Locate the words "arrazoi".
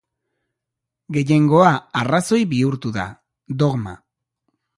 2.01-2.41